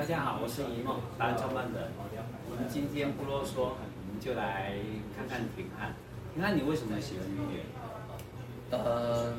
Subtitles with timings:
[0.00, 1.92] 大家好，我是一梦，达人创办人。
[2.48, 3.76] 我们今天不啰嗦，我
[4.08, 4.72] 们就来
[5.14, 5.92] 看看廷翰。
[6.32, 7.60] 廷翰，你为什么喜欢音乐？
[8.70, 9.34] 呃，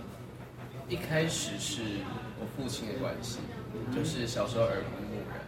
[0.88, 1.82] 一开始是
[2.40, 3.40] 我父亲的关系，
[3.92, 5.42] 就是小时候耳濡目染。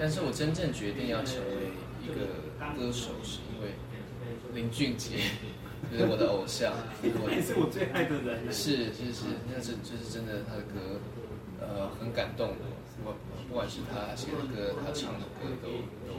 [0.00, 1.68] 但是我真正决定要成为
[2.00, 2.24] 一个
[2.72, 3.68] 歌手，是因为
[4.54, 5.28] 林俊杰，
[5.92, 6.72] 就是我的偶像，
[7.04, 8.50] 我也 是我最爱的人。
[8.50, 10.96] 是是是，那是就是真的，他的歌，
[11.68, 12.84] 呃，很感动我。
[13.04, 13.14] 我
[13.48, 15.68] 不管是他写的歌，他唱的歌都
[16.06, 16.14] 都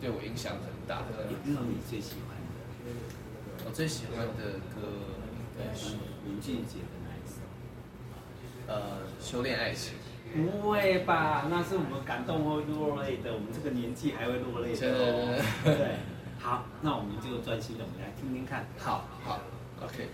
[0.00, 1.02] 对我影响很大。
[1.28, 3.66] 有没有你最喜欢的？
[3.66, 4.86] 我最喜欢的歌
[5.58, 7.42] 应该是林俊杰的那一首？
[8.68, 9.94] 呃，修炼爱情。
[10.32, 11.46] 不会吧？
[11.50, 14.88] 那是我们感动会落泪的，我们这个年纪还会落泪的。
[14.88, 15.42] 哦。
[15.64, 15.96] 对。
[16.38, 18.64] 好，那我们就专心的，我们来听听看。
[18.78, 19.40] 好，好
[19.82, 20.08] ，OK。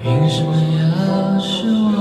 [0.00, 1.96] 凭什么要是我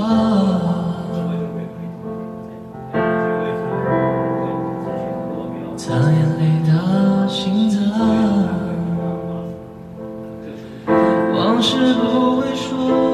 [5.78, 6.70] 擦眼泪的
[7.30, 7.78] 心脏？
[11.34, 12.02] 往事不
[12.42, 13.07] 会说，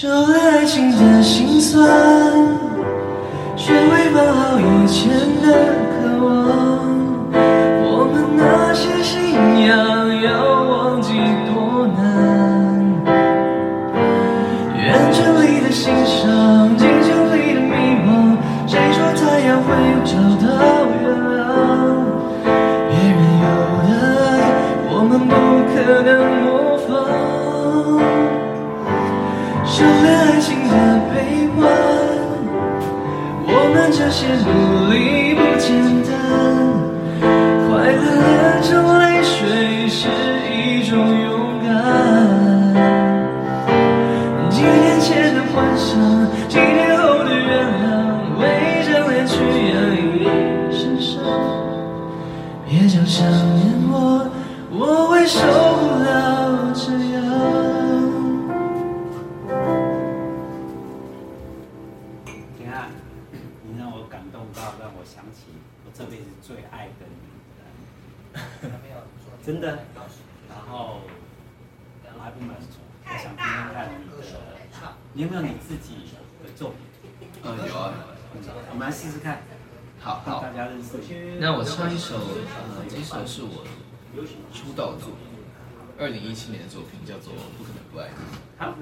[0.00, 1.84] 收了爱情的心酸，
[3.56, 5.10] 学会放好以前
[5.42, 6.30] 的渴望。
[7.82, 9.34] 我们那些信
[9.66, 11.14] 仰要忘记
[11.50, 11.98] 多难，
[14.76, 18.38] 远距离的欣赏，近距离的迷惘。
[18.68, 19.66] 谁说太阳会
[20.04, 20.14] 找
[20.46, 20.46] 到
[21.02, 21.42] 月亮？
[22.88, 23.46] 别人有
[23.82, 24.46] 的爱，
[24.92, 25.34] 我们不
[25.74, 25.74] 可
[26.06, 26.08] 能
[29.78, 30.74] 修炼爱情的
[31.14, 31.70] 悲欢，
[33.46, 34.50] 我们这些努
[34.90, 35.70] 力不简
[36.02, 36.10] 单。
[37.22, 38.26] 快乐变
[38.64, 40.10] 成泪水是
[40.50, 41.70] 一种勇敢。
[44.50, 45.86] 几年前的幻想，
[46.48, 47.48] 几年后的原
[47.78, 47.86] 谅，
[48.40, 48.42] 为
[48.82, 49.38] 将来去
[49.70, 50.26] 养一
[50.76, 51.22] 身伤。
[52.68, 53.24] 别讲想
[53.54, 53.67] 念
[63.70, 65.52] 你让我感动到，让我想起
[65.84, 67.28] 我这辈子最爱的女
[67.60, 68.72] 人。
[69.44, 69.84] 真的。
[70.48, 71.02] 然后
[72.02, 74.16] 我还不满足，我想听听看你的，
[75.12, 76.08] 你有没有你自己
[76.42, 76.78] 的作品？
[77.44, 77.92] 嗯，有啊。
[78.70, 79.42] 我们来试试看。
[80.00, 80.40] 好好。
[80.40, 80.96] 大家认识。
[81.38, 83.66] 那我唱一首，呃，这首是我
[84.54, 85.28] 出道的作品，
[85.98, 88.14] 二零一七年的作品，叫做《不可能不爱你》。
[88.56, 88.74] 好。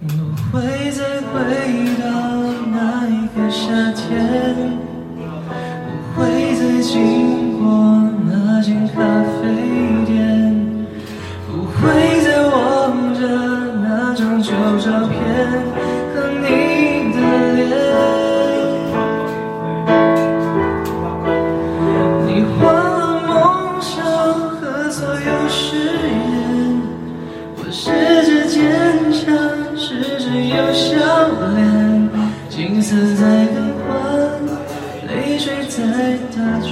[0.00, 0.06] 不
[0.50, 1.36] 会再回
[2.00, 2.08] 到
[2.72, 4.08] 那一个夏天，
[5.84, 6.20] 不会
[6.54, 7.68] 再经过
[8.26, 8.96] 那间咖
[9.42, 9.42] 啡
[10.06, 10.16] 店，
[11.46, 11.78] 不会
[12.24, 13.20] 再望着
[13.82, 15.12] 那张旧照片
[16.14, 17.16] 和你的
[17.56, 17.60] 脸。
[22.26, 22.28] 你
[22.62, 23.28] 忘了梦
[23.82, 25.76] 想和所有誓
[26.08, 26.80] 言，
[27.58, 27.90] 我试
[28.24, 28.56] 着坚
[29.12, 29.49] 强。
[30.48, 30.96] 有笑
[31.54, 32.08] 脸，
[32.48, 33.90] 景色在变换，
[35.06, 36.68] 泪水在打转，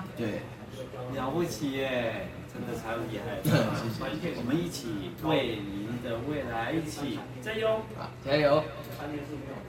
[0.00, 0.08] 吗？
[0.16, 0.40] 对，
[1.14, 3.40] 了不起耶，真的超厉害。
[3.44, 4.34] 谢谢。
[4.38, 7.82] 我们一起为您的未来一起加油。
[7.96, 8.62] 好，加油。